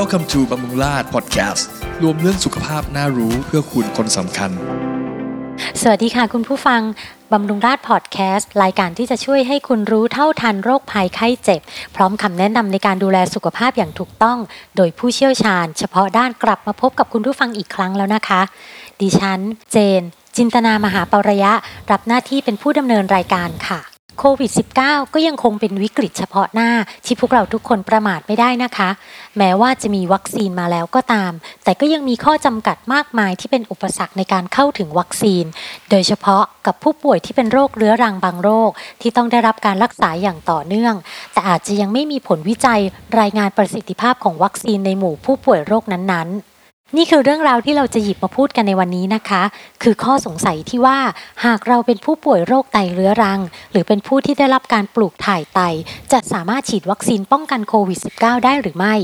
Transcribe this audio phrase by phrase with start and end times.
[0.00, 1.62] Welcome to บำรุงราช Podcast
[2.02, 4.50] รวมเรื่องสุขภาพน่ารู้เพื่อคุณคนสำคัญ
[5.80, 6.80] สวัสดีค่ะคุณผู้ฟัง
[7.32, 11.60] บำรุงราชพอดแคสต์รายการที่จะช่วยให้คุณรู้เท่าทันโรคภัยไข้เจ็บ
[11.96, 14.38] พร้อมคำแนะนำในการดูแลสุขภาพอย่างถูกต้อง
[14.76, 18.40] โดยผู้เชี่ยวชาญ เฉพาะด้านกลับมาพบกับคุณผู้ฟังอีกครั้งแล้วนะคะ
[19.00, 19.40] ดิฉัน
[19.72, 20.02] เจน
[20.36, 21.52] จินตนามหาปรยะ
[21.90, 26.70] รับหน้าที่เป็นผู้ดำเนินรายการค่ะ โควิด -19 ก็ยังคงเป็นวิกฤตเฉพาะหน้า
[27.04, 28.90] ที่พวกเราทุกคนประมาทไม่ได้นะคะ
[29.38, 31.32] แม้ว่าจะมีวัคซีนมาแล้วก็ตาม
[31.64, 35.44] แต่ก็ยังมีข้อจำกัดมากมายที่เป็นอุปสรรคในการเข้าถึงวัคซีน
[35.90, 40.94] โดยเฉพาะกับผู้ป่วยที่เป็นโรคเรื้อรังบางโรค ที่ต้องได้รับการรักษาอย่างต่อเนื่อง
[41.32, 42.80] แต่อาจจะยังไม่มีผลวิจัย
[43.20, 46.47] รายงานประสิทธิภาพของวัคซีนในหมู่ผู้ป่วยโรคนั้นๆ
[46.96, 49.42] นี่คือเรื่องราวที่เราจะหยิบมาพูดกันในวันนี้นะคะ
[49.82, 50.98] คือข้อสงสัยที่ว่า
[51.44, 53.40] หากเราเป็นผู้ป่วยโรคไตเรื้อรัง
[53.72, 55.60] หรือเป็นผู้ที่ได้รับการปลูกถ่ายไต
[56.12, 58.94] จะสามารถฉีดวัคซีนป้องกันโควิด -19 ได้หรือไม่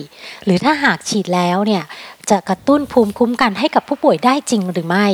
[0.44, 1.84] หรือถ้าหากฉีดแล้วเนี่ย
[2.30, 5.06] จะกระตุ้นภูมิคุ้มกันให้กับผู้ป่วยได้จริงหรือไม่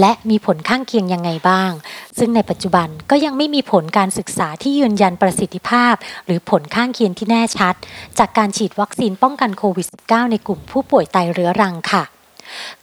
[0.00, 1.72] และมีผลข้างเคียงยังไงบ้าง
[2.18, 5.94] ซึ่งในปัจจุบันก็ยังไม่มีผลการศึกษาที่ยืนยันประสิทธิภาพ
[6.26, 7.74] หรือผลข้างเคียงที่แน่ชัด
[8.18, 12.04] จากการฉีดวัคซีนป้องกันโควิด -19 ในกลุ่มผู้ป่วยไตเรื้อรังค่ะ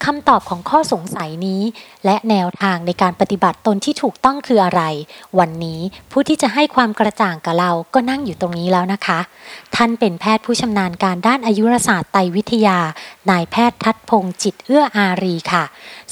[0.05, 1.61] คำตอบของข้อสงสัยนี้
[2.05, 4.81] และแนวทางในการปฏิบัติตนที่ถูกต้องคืออะไร
[5.39, 5.79] วันนี้
[6.11, 9.19] ผู้ที่จะให้ความกระจ่างกับเราก็นั่งอยู่ตรงนี้แล้วนะคะ
[9.75, 12.77] ท่านเป็นแพทย์ผู้ชำนาญการด้านอายุรศาสตร์ไตวิทยา
[13.29, 15.63] นายแพทย์ทัดพงศ์จิตเอื้ออารีค่ะ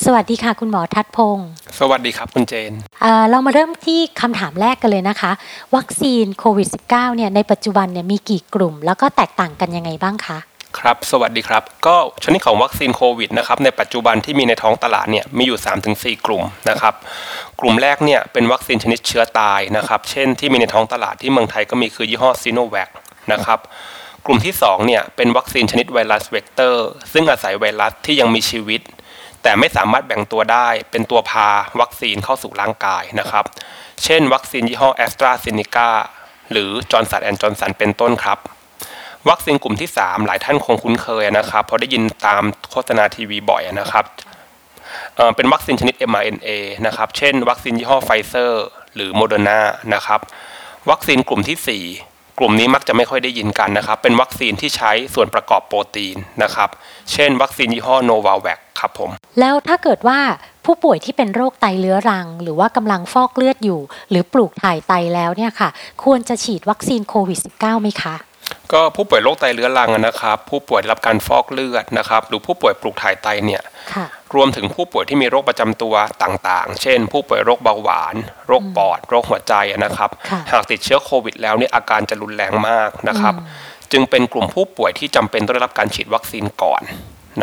[0.04, 1.48] สวัสดีค่ะ คุณหมอทัดพงศ์
[1.80, 5.32] สวัสดีครับคุณเจนเอ่อเรามาเริ่มที่คำถามแรกกันเลยนะคะ
[5.76, 10.40] วัคซีนโควิด -19 เนี่ยในปัจจุบันเนี่ยมีกี่กลุ่ม แล้วก็แตกต่างกันยังไงบ้างคะ
[10.80, 15.60] ครับ สวัสดีครับ ก็ชนิดของวัคซีนโควิดนะครับในปัจจุบันที่มีในท้องตลาดเนี่ยมีอยู่
[15.92, 16.94] 3-4 กลุ่มนะครับ
[17.60, 22.90] กลุ่มแรกเนี่ยเป็นวัคซีนชนิดเชื้อตายนะครับ เช่นที่มีในท้องตลาดที่เมืองไทยก็มีคือยี่ห้อซีโนแวค
[23.32, 23.60] นะครับ
[24.26, 28.82] กลุ่มที่2เนี่ยเป็นวัคซีนชนิดไวรัสเวกเตอร์ ซึ่งอาศัยไวรัสที่ยังมีชีวิต
[29.44, 31.50] แต่ไม่สามารถแบ่งตัวได้ เป็นตัวพา
[31.82, 33.46] วัคซีนเข้าสู่ร่างกายนะครับ
[34.04, 35.90] เช่น วัคซีนยี่ห้อแอสตราเซเนกา
[36.52, 38.40] หรือจอห์นสันแอนด์จอห์นสันเป็นต้นครับ
[39.30, 44.06] วัคซีนกลุ่มที่ 3 หลายท่านคงคุ้นเคยนะครับเพราะได้ยินตามโฆษณาทีวีบ่อยนะครับ
[45.36, 46.50] เป็นวัคซีนชนิด mRNA
[46.86, 48.66] นะครับ เช่น วัคซีนยี่ห้อไฟเซอร์
[48.96, 49.60] หรือโมเดอร์นา
[49.94, 50.20] นะครับ
[50.90, 56.70] วัคซีนกลุ่มที่ 4 กลุ่มนี้มักจะไม่ค่อยได้ยินกันนะครับ เป็นวัคซีนที่ใช้ส่วนประกอบโปรตีนนะครับ
[57.12, 59.10] เช่น วัคซีนยี่ห้อโนวาแวคครับผม
[59.40, 60.20] แล้วถ้าเกิดว่า
[60.66, 65.70] ผู้ป่วยที่เป็นโรคไตเรื้อรัง หรือว่ากำลังฟอกเลือดอยู่ หรือปลูกถ่ายไตแล้วเนี่ยค่ะ
[66.04, 68.16] ควรจะฉีดวัคซีนโควิด -19 ไหมคะ
[68.74, 73.62] ก็ผู้ป่วยโรคไตเรื้อรังนะครับ ผู้ป่วยได้รับการฟอกเลือดนะครับหรือผู้ป่วยปลูกถ่ายไตเนี่ย
[73.94, 74.06] ค่ะ
[74.36, 78.16] รวมถึงผู้ป่วยที่มีโรคประจำตัวต่างๆ เช่น ผู้ป่วยโรคเบาหวาน
[78.48, 79.54] โรคปอด โรคหัวใจ
[79.86, 83.36] นะครับค่ะหากติดเชื้อโควิด แล้วเนี่ยอาการจะรุนแรงมากนะครับ
[83.92, 86.82] จึงเป็นกลุ่มผู้ป่วยที่จำเป็นต้องได้รับการฉีดวัคซีนก่อน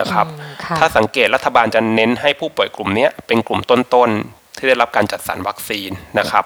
[0.00, 6.44] นะครับอืมค่ะถ้าสังเกตรัฐบาลจะเน้นให้ผู้ป่วยกลุ่มเนี้ยเป็นกลุ่มต้นๆที่ได้รับการจัดสรรวัคซีนนะครับ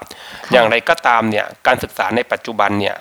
[0.53, 2.97] อย่างไรก็ตามเนี่ยการศึกษาในปัจจุบันเนี่ย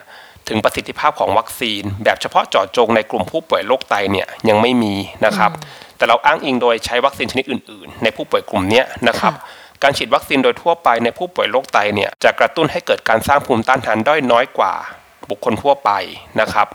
[0.52, 4.94] ถึงประสิทธิภาพของวัคซีน แบบเฉพาะเจาะจงในกลุ่มผู้ป่วยโรคไตเนี่ยยังไม่มี
[5.26, 5.52] นะครับ
[5.98, 9.34] แต่เราอ้างอิงโดยใช้วัคซีนชนิดอื่น ๆ ในผู้ป่วยกลุ่มเนี้ยนะครับ
[9.84, 14.74] การฉีดวัคซีนโดยทั่วไปในผู้ป่วยโรคไตเนี่ยจะกระตุ้นให้เกิดการสร้างภูมิต้านทานด้อยน้อยกว่า
[15.30, 15.92] บุคคลทั่วไป
[16.42, 16.68] นะครับ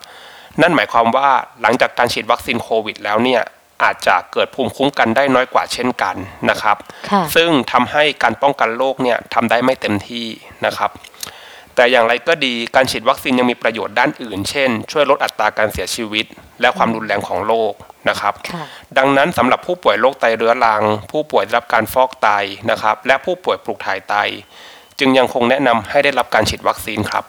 [0.60, 1.28] นั่นหมายความว่า
[1.62, 3.42] หลังจากการฉีดวัคซีนโควิด แล้วเนี่ย
[3.82, 6.16] อาจจะเกิดภูมิคุ้มกันได้น้อยกว่าเช่นกัน
[6.50, 6.76] นะครับ
[7.10, 10.26] ค่ะซึ่งทำให้การป้องกันโรคเนี่ยทำได้ไม่เต็มที่
[10.66, 10.90] นะครับ
[11.76, 16.26] แต่อย่างไรก็ดีการฉีดวัคซีนยังมีประโยชน์ด้านอื่น เช่น ช่วยลดอัตราการเสียชีวิต
[16.60, 17.72] และความรุนแรงของโรค
[18.08, 18.64] นะครับค่ะ
[18.98, 20.82] ดังนั้นสำหรับผู้ป่วยโรคไตเรื้อรัง
[21.12, 22.28] ผู้ป่วยได้รับการฟอกไต
[22.70, 24.14] นะครับ และผู้ป่วยปลูกถ่ายไต
[24.98, 27.24] จึงยังคงแนะนำให้ได้รับการฉีดวัคซีนครับ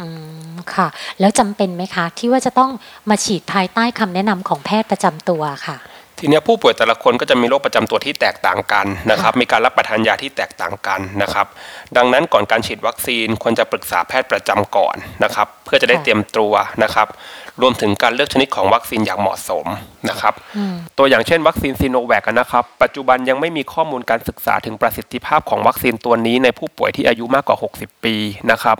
[0.00, 0.06] อื
[0.52, 0.88] มค่ะ
[1.20, 2.70] แล้วจำเป็นไหมคะ ที่ว่าจะต้อง
[3.10, 5.76] มาฉีดภายใต้คำแนะนำของแพทย์ประจำตัวค่ะ
[6.18, 11.46] ทีเนี้ยผู้ป่วยแต่ละคนก็จะมีโรคประจำตัวที่แตกต่างกันนะครับ มีการรับประทานยาที่แตกต่างกันนะครับ
[11.96, 16.52] ดังนั้นก่อนการฉีดวัคซีนควรจะปรึกษาแพทย์ประจำก่อนนะครับ เพื่อจะได้ค่ะเตรียมตัว
[16.82, 17.08] นะครับ
[17.62, 19.66] รวมถึงการเลือกชนิดของวัคซีนอย่างเหมาะสม
[20.08, 28.14] นะครับอืมตัวอย่างเช่น วัคซีนซีโนแวคนะครับ ปัจจุบันยังไม่มีข้อมูลการศึกษาถึงประสิทธิภาพของวัคซีนตัวนี้ในผู้ป่วยที่อายุมากกว่า 60 ปี
[28.50, 28.78] นะครับ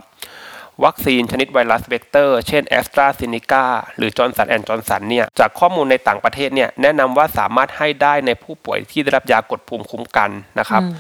[0.85, 3.65] วัคซีนชนิดไวรัสเวกเตอร์ เช่นแอสตราเซเนกา
[3.97, 10.95] หรือจอห์นสันแอนด์จอห์นสันเนี่ยจากข้อมูลในต่างประเทศเนี่ยแนะนำว่าสามารถให้ได้ในผู้ป่วยที่ได้รับยากดภูมิคุ้มกันนะครับอืม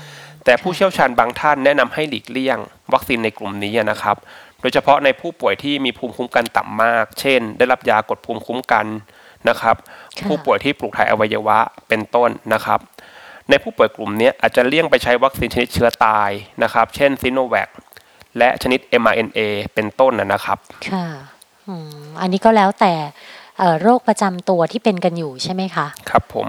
[0.44, 2.59] แต่ผู้เชี่ยวชาญบางท่านแนะนำให้หลีกเลี่ยง
[2.93, 4.17] วัคซีนในกลุ่มนี้นะครับ
[4.61, 8.87] โดยเฉพาะในผู้ป่วยที่มีภูมิคุ้มกันต่ำมาก เช่น ได้รับยากดภูมิคุ้มกัน
[9.49, 9.76] นะครับ
[10.17, 12.81] ค่ะผู้ป่วยที่ปลูกถ่ายอวัยวะเป็นต้นนะครับ
[13.49, 16.31] ในผู้ป่วยกลุ่มเนี้ยอาจจะเลี่ยงไปใช้วัคซีนชนิดเชื้อตาย
[16.62, 17.69] นะครับ เช่นซิโนแวค
[18.38, 19.38] และชนิด mRNA
[19.75, 20.58] เป็นต้นนะนะครับ
[20.92, 21.06] ค่ะ
[21.69, 22.94] อืมอันนี้ก็แล้วแต่
[23.58, 26.46] เอ่อโรคประจำตัวที่เป็นกันอยู่ใช่ไหมคะ ครับผม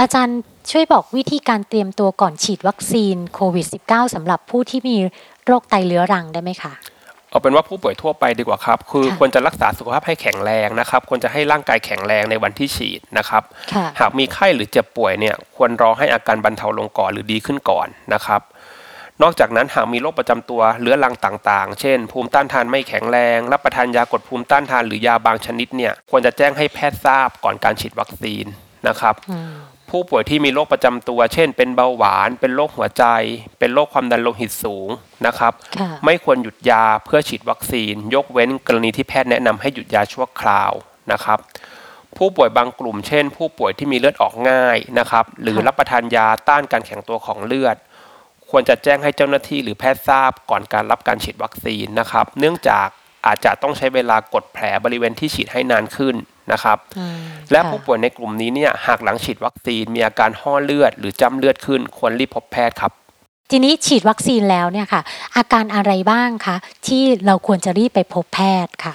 [0.00, 0.38] อาจารย์
[0.70, 4.96] ช่วยบอกวิธีการเตรียมตัวก่อนฉีดวัคซีนโควิด -19 สำหรับผู้ที่มี
[5.46, 6.72] โรคไตเรื้อรังได้ไหมคะ
[7.30, 13.42] เอาเป็นว่าผู้ป่วยทั่วไปดีกว่าครับ คือค่ะควรจะรักษาสุขภาพให้แข็งแรงนะครับ ควรจะให้ร่างกายแข็งแรงในวันที่ฉีดนะครับ
[13.72, 18.40] ค่ะหากมีไข้หรือเจ็บป่วยเนี่ย ควรรอให้อาการบรรเทาลงก่อนหรือดีขึ้นก่อนนะครับ
[19.22, 28.44] นอกจากนั้นหากมีโรคประจำตัวเรื้อรังต่างๆ เช่น ภูมิต้านทานไม่แข็งแรง รับประทานยากดภูมิต้านทานหรือยาบางชนิดเนี่ยควรจะแจ้งให้แพทย์ทราบก่อนการฉีดวัคซีน
[28.88, 29.54] นะครับอืม
[29.90, 33.04] ผู้ป่วยที่มีโรคประจำตัว เช่น เป็นเบาหวาน เป็นโรคหัวใจ
[33.58, 34.88] เป็นโรคความดันโลหิตสูง
[35.26, 40.72] นะครับค่ะไม่ควรหยุดยาเพื่อฉีดวัคซีน ยกเว้นกรณีที่แพทย์แนะนำให้หยุดยาชั่วคราว
[41.12, 41.38] นะครับ
[42.16, 47.76] ผู้ป่วยบางกลุ่ม เช่น ผู้ป่วยที่มีเลือดออกง่ายนะครับ หรือค่ะรับประทานยาต้านการแข็งตัวของเลือด
[48.50, 52.88] ควรจะแจ้งให้เจ้าหน้าที่หรือแพทย์ทราบก่อนการรับการฉีดวัคซีนนะครับ เนื่องจาก
[53.26, 56.14] อาจจะต้องใช้เวลากดแผลบริเวณที่ฉีดให้นานขึ้น
[56.52, 57.18] นะครับอืม
[57.52, 62.92] และค่ผู้ป่วยในกลุ่มนี้เนี่ยหากหลังฉีดวัคซีนมีอาการห่อเลือด หรือจ้ำเลือดขึ้น ควรรีบพบแพทย์ครับ
[63.50, 65.02] ทีนี้ฉีดวัคซีนแล้วเนี่ยค่ะ
[65.36, 66.56] อาการอะไรบ้างคะ
[66.86, 68.94] ที่เราควรจะรีบไปพบแพทย์ค่ะ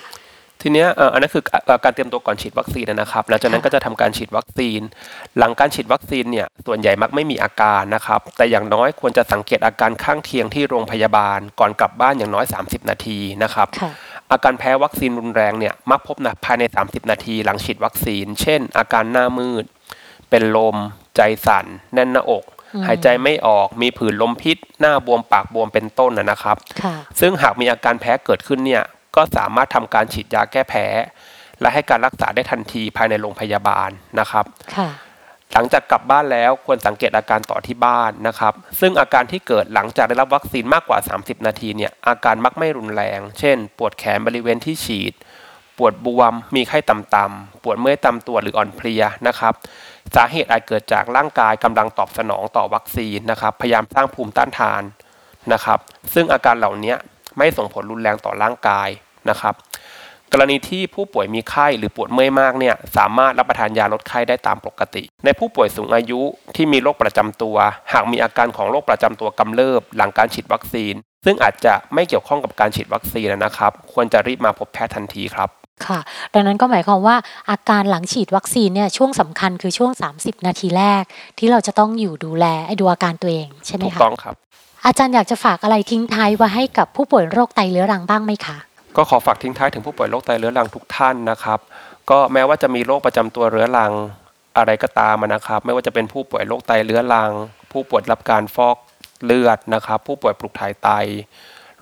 [0.62, 4.82] ทีเนี้ยเอ่ออันนั้นคือเอ่อการเตรียมตัวก่อนฉีดวัคซีนนะครับหลังจากนั้นค่ะก็จะทำการฉีดวัคซีน
[5.38, 13.92] หลังการฉีดวัคซีนเนี่ยส่วนใหญ่มักไม่มีอาการนะครับ แต่อย่างน้อยควรจะสังเกตอาการข้างเคียงที่โรงพยาบาล ก่อนกลับบ้านอย่างน้อย 30 นาทีนะครับค่ะ
[14.32, 19.66] อาการแพ้วัคซีนรุนแรงเนี่ยมักพบนะภายใน 30 นาที หลังฉีดวัคซีน เช่น อาการหน้ามืด
[20.30, 20.76] เป็นลม
[21.16, 22.44] ใจสั่น แน่นหน้าอก
[22.74, 28.84] อืมหายใจไม่ออกมีผื่นลมพิษ หน้าบวมปากบวมเป็นต้นนะนะครับค่ะซึ่งหากมีอาการแพ้เกิดขึ้นเนี่ย
[29.16, 30.86] ก็สามารถทำการฉีดยาแก้แพ้
[31.62, 34.90] และให้การรักษาได้ทันทีภายในโรงพยาบาลนะครับค่ะ
[35.54, 45.14] หลังจากกลับบ้านแล้วควรสังเกตอาการต่อที่บ้านนะครับ ซึ่งอาการที่เกิดหลังจากได้รับวัคซีนมากกว่า 30 นาทีเนี่ยอาการมักไม่รุนแรง เช่น ปวดแขนบริเวณที่ฉีด
[45.78, 49.54] ปวดบวม มีไข้ต่ำๆปวดเมื่อยตามตัวหรืออ่อนเพลียนะครับ
[50.16, 54.84] สาเหตุอาจเกิดจากร่างกายกำลังตอบสนองต่อวัคซีนนะครับ พยายามสร้างภูมิต้านทาน
[55.54, 55.80] นะครับ
[56.14, 56.96] ซึ่งอาการเหล่านี้
[57.38, 58.90] ไม่ส่งผลรุนแรงต่อร่างกาย
[59.30, 59.56] นะครับ
[60.34, 66.22] กรณีที่ผู้ป่วยมีไข้หรือปวดเมื่อยมากเนี่ยสามารถรับประทานยาลดไข้ได้ตามปกติ ในผู้ป่วยสูงอายุ
[66.56, 67.58] ที่มีโรคประจำตัว
[67.94, 70.94] หากมีอาการของโรคประจำตัวกำเริบหลังการฉีดวัคซีน
[71.26, 75.50] ซึ่งอาจจะไม่เกี่ยวข้องกับการฉีดวัคซีนนะครับ ควรจะรีบมาพบแพทย์ทันทีครับ
[75.86, 76.00] ค่ะ
[76.34, 77.16] ดังนั้นก็หมายความว่า
[77.50, 81.04] อาการหลังฉีดวัคซีนเนี่ยช่วงสำคัญคือช่วง 30 นาทีแรก
[81.40, 84.36] ที่เราจะต้องอยู่ดูแลไอ้ดูอาการตัวเองใช่ไหมถูกคะต้องครับ
[84.86, 88.58] อาจารย์อยากจะฝากอะไรทิ้งท้ายไว้ให้กับผู้ป่วยโรคไตเรื้อรังบ้างไหมคะ
[88.98, 91.60] ก็ขอฝากทิ้งท้ายถึงผู้ป่วยโรคไตเรื้อรังทุกท่านนะครับ
[92.10, 93.94] ก็แม้ว่าจะมีโรคประจำตัวเรื้อรัง
[94.58, 97.32] อะไรก็ตามนะครับ ไม่ว่าจะเป็นผู้ป่วยโรคไตเรื้อรัง
[97.72, 98.78] ผู้ป่วยรับการฟอก
[99.26, 100.90] เลือดนะครับ ผู้ป่วยปลูกถ่ายไต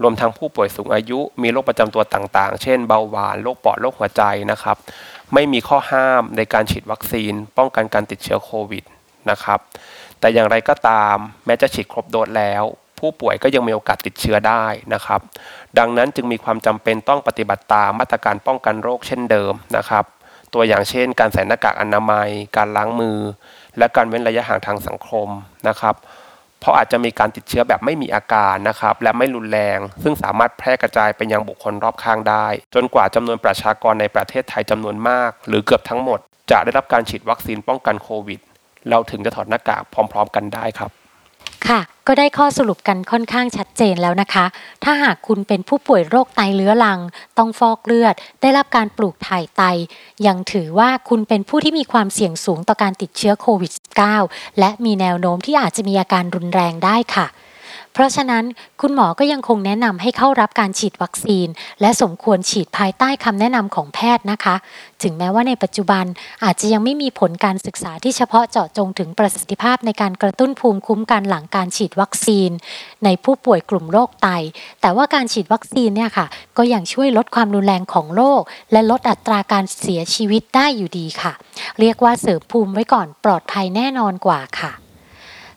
[0.02, 4.78] รวมทั้งผู้ป่วยสูงอายุ มีโรคประจำตัวต่างๆ เช่นเบาหวานโรคปอดโรคหัวใจนะครับ
[5.34, 8.84] ไม่มีข้อห้ามในการฉีดวัคซีน ป้องกันการติดเชื้อโควิด
[9.30, 9.60] นะครับ
[10.20, 12.64] แต่อย่างไรก็ตาม แม้จะฉีดครบโดสแล้ว
[13.00, 15.20] ผู้ป่วยก็ยังมีโอกาสติดเชื้อได้นะครับ
[15.78, 20.04] ดังนั้นจึงมีความจำเป็นต้องปฏิบัติตามมาตรการป้องกันโรคเช่นเดิมนะครับ
[20.54, 23.20] ตัวอย่างเช่น การใส่หน้ากากอนามัย การล้างมือ
[23.78, 25.28] และการเว้นระยะห่างทางสังคม
[25.68, 25.96] นะครับ
[26.60, 36.20] เพราะอาจจะมีการติดเชื้อแบบไม่มีอาการนะครับ และไม่รุนแรง ซึ่งสามารถแพร่กระจายไปยังบุคคลรอบข้างได้ จนกว่าจำนวนประชากรในประเทศไทยจำนวนมาก หรือเกือบทั้งหมด
[36.52, 38.40] จะได้รับการฉีดวัคซีนป้องกันโควิด
[38.90, 40.92] เราถึงจะถอดหน้ากากพร้อม ๆ กันได้ครับ
[41.68, 44.46] ค่ะ ก็ได้ข้อสรุปกันค่อนข้างชัดเจนแล้วนะคะ
[44.84, 47.00] ถ้าหากคุณเป็นผู้ป่วยโรคไตเรื้อรัง
[47.38, 49.64] ต้องฟอกเลือด ได้รับการปลูกถ่ายไต
[50.28, 53.72] ยังถือว่าคุณเป็นผู้ที่มีความเสี่ยงสูงต่อการติดเชื้อโควิด
[54.16, 57.28] -19 และมีแนวโน้มที่อาจจะมีอาการรุนแรงได้ค่ะ
[57.94, 58.44] เพราะฉะนั้น
[58.82, 61.48] คุณหมอก็ยังคงแนะนำให้เข้ารับการฉีดวัคซีน
[61.82, 64.56] และสมควรฉีดภายใต้คำแนะนำของแพทย์นะคะ
[65.04, 66.06] ถึงแม้ว่าในปัจจุบัน
[66.44, 72.50] อาจจะยังไม่มีผลการศึกษาที่เฉพาะเจาะจงถึงประสิทธิภาพในการกระตุ้นภูมิคุ้มกันหลังการฉีดวัคซีน
[73.06, 74.28] ในผู้ป่วยกลุ่มโรคไต
[74.82, 76.26] แต่ว่าการฉีดวัคซีนเนี่ยค่ะ
[76.58, 78.42] ก็ยังช่วยลดความรุนแรงของโรค
[78.72, 81.34] และลดอัตราการเสียชีวิตได้อยู่ดีค่ะ
[81.80, 84.74] เรียกว่าเสริมภูมิไว้ก่อนปลอดภัยแน่นอนกว่าค่ะ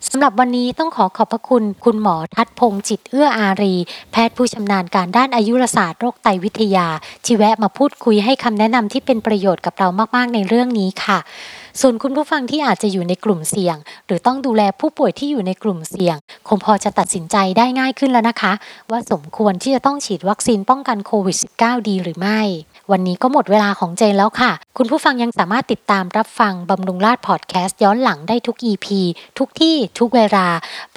[0.08, 3.74] สำหรับวันนี้ต้องขอขอบพระคุณ คุณหมอทัดพงศ์จิตเอื้ออารี
[4.12, 6.86] แพทย์ผู้ชำนาญการด้านอายุรศาสตร์โรคไตวิทยา
[7.24, 11.18] ที่แวะมาพูดคุยให้คำแนะนำที่เป็นประโยชน์กับเรามาก ๆ ในเรื่องนี้ค่ะ
[11.80, 16.16] ส่วนคุณผู้ฟังที่อาจจะอยู่ในกลุ่มเสี่ยง หรือต้องดูแลผู้ป่วยที่อยู่ในกลุ่มเสี่ยง
[16.48, 18.52] คงพอจะตัดสินใจได้ง่ายขึ้นแล้วนะคะ
[18.90, 22.40] ว่าสมควรที่จะต้องฉีดวัคซีนป้องกันโควิด -19 ดีหรือไม่
[22.90, 28.86] วันนี้ก็หมดเวลาของเจนแล้วค่ะ คุณผู้ฟังยังสามารถติดตามรับฟังบำรุงราชพอดแคสต์ย้อนหลังได้ทุก EP
[29.38, 30.46] ทุกที่ทุกเวลา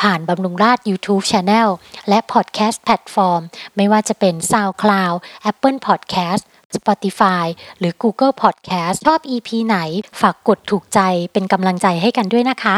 [0.01, 1.69] ผ่านบำรุงราช YouTube Channel
[2.09, 3.41] และ Podcast แพลตฟอร์ม
[3.75, 5.15] ไม่ว่าจะเป็น SoundCloud
[5.49, 6.43] Apple Podcast
[6.75, 7.45] Spotify
[7.79, 9.77] หรือ Google Podcast ชอบ EP ไหน
[10.21, 10.99] ฝากกดถูกใจ
[11.33, 12.77] เป็นกำลังใจให้กันด้วยนะคะ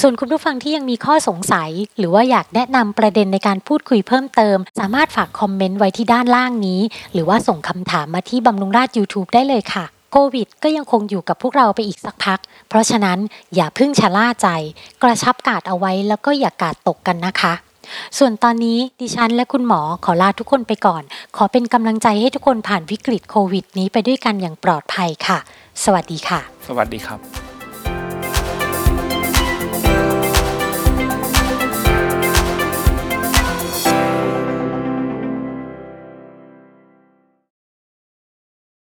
[0.00, 6.80] ส่วนคุณผู้ฟังที่ยังมีข้อสงสัย หรือว่าอยากแนะนำประเด็นในการพูดคุยเพิ่มเติม สามารถฝากคอมเมนต์ไว้ที่ด้านล่างนี้
[7.12, 13.18] หรือว่าส่งคำถามมาที่บำรุงราช YouTube ได้เลยค่ะโควิดก็ยังคงอยู่กับพวกเราไปอีกสักพัก เพราะฉะนั้น
[13.54, 14.48] อย่าเพิ่งชะล่าใจ
[15.02, 17.54] กระชับกาดเอาไว้แล้วก็อย่ากาดตกกันนะคะ
[18.18, 21.02] ส่วนตอนนี้ดิฉันและคุณหมอขอลาทุกคนไปก่อน
[21.36, 25.38] ขอเป็นกำลังใจให้ทุกคนผ่านวิกฤตโควิด นี้ไปด้วยกันอย่างปลอดภัยค่ะ
[25.84, 27.43] สวัสดีค่ะ สวัสดีครับ